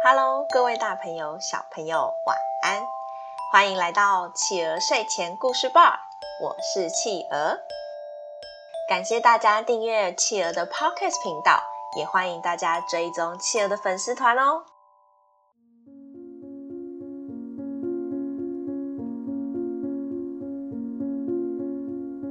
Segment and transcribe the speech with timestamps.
[0.00, 2.80] Hello，各位大朋友、小朋友，晚安！
[3.50, 5.98] 欢迎来到企鹅睡前故事吧，
[6.40, 7.58] 我是企鹅。
[8.88, 11.60] 感谢大家订阅企鹅的 Podcast 频道，
[11.98, 14.62] 也欢迎大家追踪企鹅的粉丝团哦。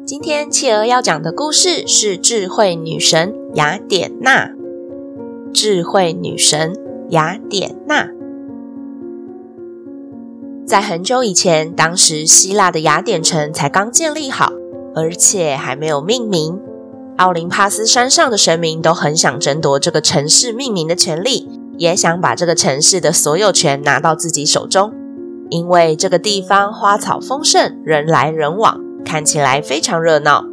[0.06, 4.54] 今天企鹅要讲的故事是智慧女神雅典娜。
[5.54, 6.74] 智慧女神
[7.10, 8.10] 雅典娜，
[10.66, 14.52] 在很久以前，当时希腊的雅典城才刚建立好，
[14.94, 16.60] 而且还没有命名。
[17.16, 24.92] 奥林帕斯山上的神明都很想争夺这个城市命名的权利，也想把这个城市的所有权拿到自己手中，
[25.50, 28.82] 因为这个地方花草丰盛，人来人往。
[29.06, 30.44] 看起来非常热闹。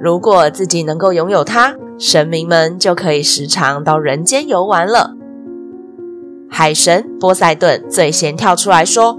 [0.00, 5.16] 如果自己能够拥有它，神明们就可以时常到人间游玩了。
[6.56, 9.18] 海神波塞顿最先跳出来说：“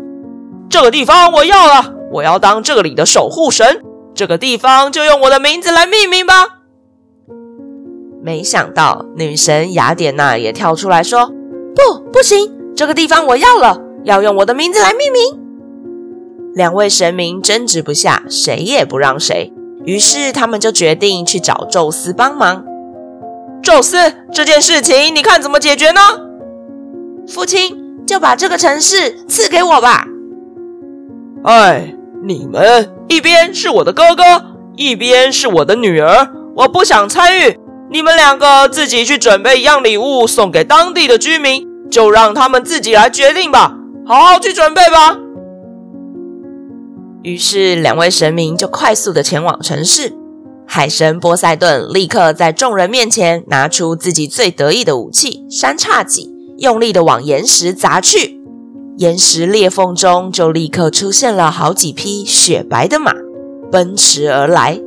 [0.71, 3.83] 这个地方我要了，我要当这里的守护神。
[4.13, 6.61] 这个地方就用我的名字来命名吧。”
[8.23, 11.27] 没想到女神雅典娜也跳出来说
[11.75, 15.41] ：“不，不行，这个地方我要了，要用我的名字来命名。”
[16.55, 19.51] 两位神明争执不下，谁也不让谁，
[19.83, 22.63] 于是他们就决定去找宙斯帮忙。
[23.61, 25.99] 宙斯，这件事情你看怎么解决呢？
[27.27, 30.07] 父亲，就把这个城市赐给我吧。
[31.43, 34.23] 哎，你们一边是我的哥哥，
[34.75, 37.59] 一边是我的女儿，我不想参与。
[37.91, 43.77] 你们两个自己去准备一样礼物送给当地的居民，就让他们自己来决定吧。
[44.07, 45.17] 好好去准备吧。
[47.23, 50.13] 于是，两位神明就快速的前往城市。
[50.67, 58.41] 海神波塞顿立刻在众人面前拿出自己最得意的武器——三叉戟，用力地往岩石砸去。
[58.97, 63.13] 岩石裂缝中就立刻出现了好几匹雪白的马，
[63.71, 64.79] 奔驰而来。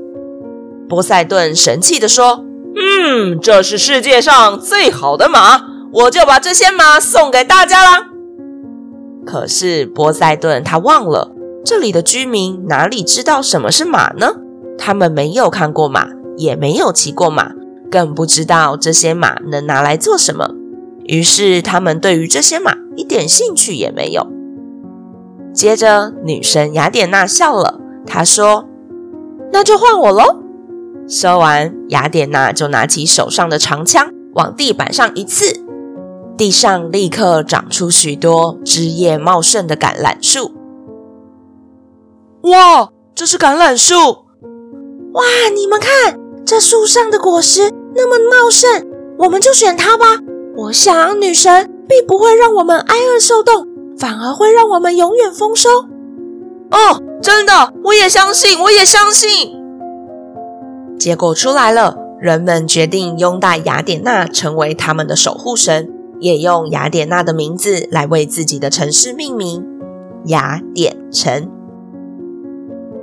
[0.89, 5.61] 波塞顿神气地说：“嗯，这是世界上最好的马，
[5.93, 8.07] 我就把这些马送给大家啦。”
[9.27, 11.33] 可是波塞顿他忘了。
[11.65, 14.37] 这里的居民哪里知道什么是马呢？
[14.79, 16.09] 他们没有看过马，
[16.39, 17.53] 也没有骑过马，
[17.91, 20.53] 更不知道这些马能拿来做什么。
[21.09, 24.27] 于是他们对于这些马一点兴趣也没有。
[25.53, 28.69] 接着，女神雅典娜笑了，她说
[29.51, 30.43] ：“那就换我喽。”
[31.09, 35.65] 说完，雅典娜就拿起手上的长枪，往地板上一刺，
[36.37, 40.53] 地上立刻长出许多枝叶茂盛的橄榄树。
[42.43, 43.95] 哇，这是橄榄树！
[45.15, 45.25] 哇，
[45.55, 48.87] 你们看，这树上的果实那么茂盛，
[49.21, 50.05] 我们就选它吧。
[50.59, 53.65] 我想女神并不会让我们挨饿受冻，
[53.97, 55.69] 反而会让我们永远丰收。
[56.73, 59.55] 哦，真的，我也相信，我也相信。
[60.99, 69.65] 结果出来了，人们决定拥戴雅典娜成为他们的守护神，也用雅典娜的名字来为自己的城市命名——
[70.27, 71.49] 雅典城。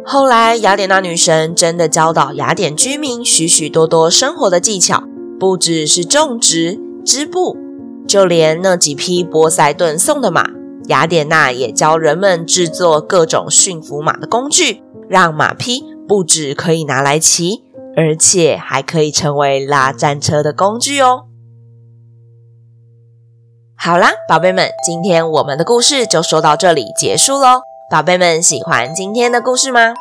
[0.04, 5.06] 后来，雅典娜女神真的教导雅典居民许许多多生活的技巧，
[5.40, 7.56] 不只是种植、织布，
[8.08, 10.50] 就连那几匹波塞顿送的马，
[10.88, 17.64] 雅典娜也教人们制作各种驯服马的工具，让马匹不只可以拿来骑，
[17.96, 21.26] 而且还可以成为拉战车的工具哦。
[23.78, 27.62] 好啦，宝贝们，今天我们的故事就说到这里结束喽。
[27.92, 29.94] 宝贝们喜欢今天的故事吗？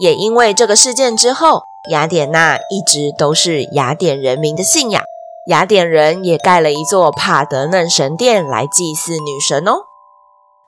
[0.00, 5.04] 也因为这个事件之后，雅典娜一直都是雅典人民的信仰。
[5.46, 9.84] 雅典人也盖了一座帕德嫩神殿来祭祀女神哦。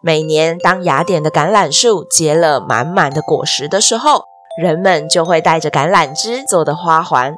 [0.00, 4.24] 每年当雅典的橄榄树结了满满的果实的时候，
[4.60, 7.36] 人们就会带着橄榄枝做的花环，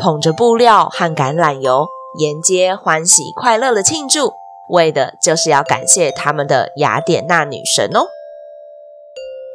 [0.00, 1.86] 捧着布料和橄榄油，
[2.20, 4.34] 沿街欢喜快乐的庆祝，
[4.68, 8.06] 为的就是要感谢他们的雅典娜女神哦。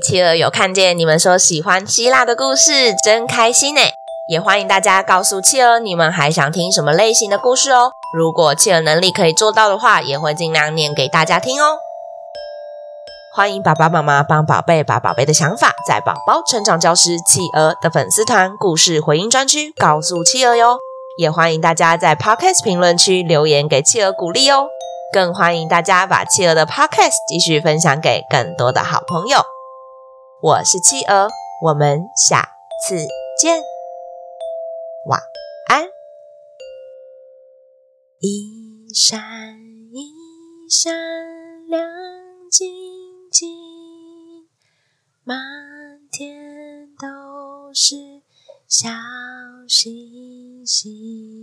[0.03, 3.81] 企鹅有看见你们说喜欢希腊的故事，真开心呢！
[4.29, 7.93] 也欢迎大家告诉企鹅你们还想听什么类型的故事哦。
[8.15, 11.79] 如果企鹅能力可以做到的话，也会尽量念给大家听哦。
[13.35, 20.77] 欢迎爸爸妈妈帮宝贝把宝贝的想法在宝宝成长教室企鹅的粉丝团故事回音专区告诉企鹅哟。
[21.17, 24.67] 也欢迎大家在 Podcast 评论区留言给企鹅鼓励哦。
[25.11, 29.39] 更欢迎大家把企鹅的 Podcast 继续分享给更多的好朋友。
[30.39, 31.29] 我是企鹅，
[31.65, 32.47] 我们下
[32.87, 33.07] 次
[33.41, 33.63] 见，
[35.05, 35.17] 晚
[35.67, 35.87] 安。
[38.19, 39.21] 一闪
[39.93, 40.11] 一
[40.69, 40.93] 闪
[41.67, 41.81] 亮
[42.51, 42.67] 晶
[43.31, 44.49] 晶，
[45.23, 45.37] 满
[46.11, 47.95] 天都是
[48.67, 48.89] 小
[49.69, 51.38] 星星。